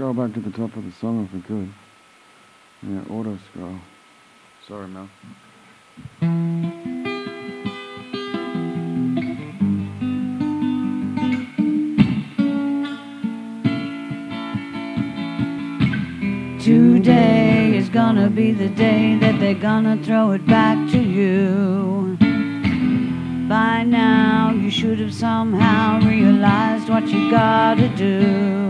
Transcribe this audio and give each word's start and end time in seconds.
scroll 0.00 0.14
back 0.14 0.32
to 0.32 0.40
the 0.40 0.50
top 0.50 0.74
of 0.76 0.84
the 0.86 0.92
song 0.92 1.26
if 1.26 1.34
we 1.34 1.42
could. 1.42 1.70
Yeah, 2.82 3.02
auto 3.14 3.38
scroll. 3.50 3.76
Sorry, 4.66 4.88
Mel. 4.88 5.10
Today 16.62 17.76
is 17.76 17.90
gonna 17.90 18.30
be 18.30 18.52
the 18.52 18.70
day 18.70 19.18
that 19.20 19.38
they're 19.38 19.52
gonna 19.52 20.02
throw 20.02 20.30
it 20.30 20.46
back 20.46 20.78
to 20.92 20.98
you. 20.98 22.16
By 23.50 23.82
now, 23.82 24.50
you 24.50 24.70
should 24.70 24.98
have 24.98 25.12
somehow 25.12 26.00
realized 26.00 26.88
what 26.88 27.06
you 27.06 27.30
gotta 27.30 27.90
do. 27.90 28.69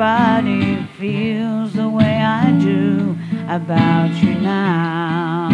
anybody 0.00 0.86
feels 0.96 1.72
the 1.72 1.88
way 1.88 2.18
I 2.22 2.52
do 2.60 3.18
about 3.48 4.10
you 4.22 4.34
now. 4.34 5.48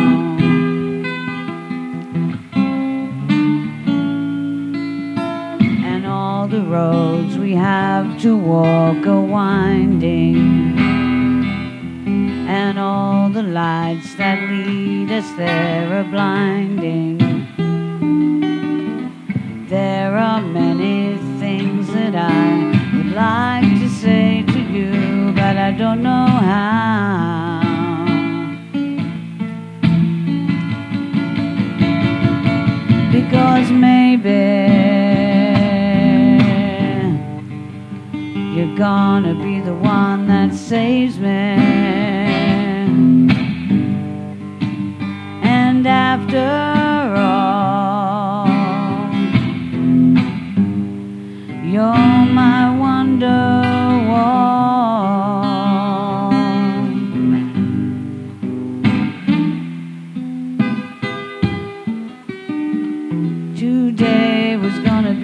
And 5.83 6.06
all 6.06 6.47
the 6.47 6.61
roads 6.61 7.39
we 7.39 7.55
have 7.55 8.20
to 8.20 8.36
walk 8.36 9.06
are 9.06 9.20
winding. 9.23 10.79
And 12.47 12.79
all 12.79 13.31
the 13.31 13.42
lights 13.42 14.14
that 14.17 14.39
lead 14.51 15.11
us 15.11 15.31
there 15.39 16.01
are 16.01 16.05
blinding. 16.05 17.17
There 19.69 20.19
are 20.19 20.42
many 20.42 21.17
things 21.39 21.89
that 21.95 22.14
I 22.14 22.73
Because 33.25 33.70
maybe 33.70 34.42
you're 38.55 38.77
gonna 38.77 39.34
be 39.34 39.61
the 39.61 39.75
one 39.75 40.27
that 40.28 40.53
saves 40.55 41.19
me. 41.19 41.55
And 45.42 45.86
after 45.86 46.44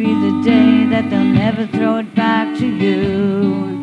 be 0.00 0.14
the 0.14 0.42
day 0.42 0.86
that 0.86 1.10
they'll 1.10 1.22
never 1.22 1.66
throw 1.66 1.98
it 1.98 2.14
back 2.14 2.58
to 2.58 2.66
you. 2.66 3.82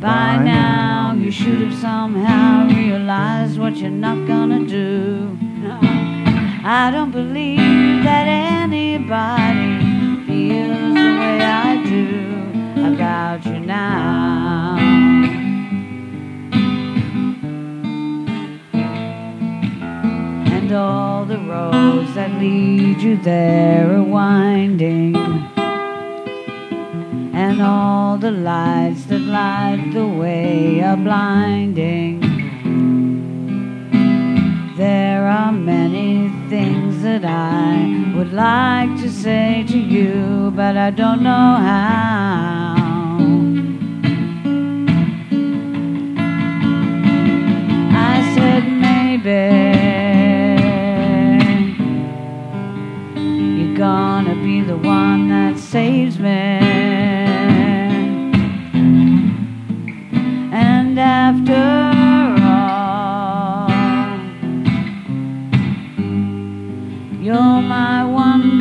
By 0.00 0.38
now, 0.42 1.12
you 1.12 1.30
should 1.30 1.60
have 1.60 1.78
somehow 1.78 2.66
realized 2.74 3.58
what 3.58 3.76
you're 3.76 3.90
not 3.90 4.26
gonna 4.26 4.64
do. 4.64 5.36
I 6.64 6.90
don't 6.90 7.10
believe 7.10 8.02
that 8.08 8.26
anybody 8.62 10.24
feels 10.26 10.94
the 10.94 11.12
way 11.20 11.38
I 11.42 11.84
do 11.84 12.90
about 12.90 13.44
you 13.44 13.60
now. 13.60 14.97
Lead 22.38 23.02
you 23.02 23.16
there 23.16 23.92
are 23.92 24.02
winding. 24.02 25.16
And 27.34 27.60
all 27.60 28.16
the 28.16 28.30
lights 28.30 29.04
that 29.06 29.20
light 29.20 29.90
the 29.92 30.06
way 30.06 30.80
are 30.82 30.96
blinding. 30.96 32.20
There 34.76 35.26
are 35.26 35.52
many 35.52 36.28
things 36.48 37.02
that 37.02 37.24
I 37.24 38.14
would 38.16 38.32
like 38.32 38.96
to 39.02 39.10
say 39.10 39.64
to 39.68 39.78
you, 39.78 40.52
but 40.54 40.76
I 40.76 40.90
don't 40.90 41.22
know 41.22 41.56
how. 41.70 42.87
Gonna 53.78 54.34
be 54.34 54.60
the 54.60 54.76
one 54.76 55.28
that 55.28 55.56
saves 55.56 56.18
me. 56.18 56.28
And 60.52 60.98
after 60.98 61.54
all, 62.42 63.70
you're 67.22 67.62
my 67.62 68.02
Wonderwall. 68.02 68.58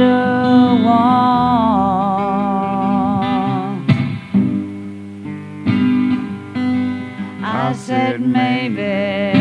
I 7.41 7.73
said 7.73 8.21
maybe 8.21 9.36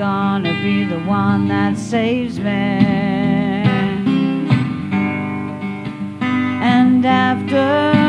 gonna 0.00 0.54
be 0.62 0.82
the 0.82 0.98
one 1.00 1.46
that 1.46 1.76
saves 1.76 2.38
me. 2.38 2.50
And 6.62 7.04
after 7.04 7.99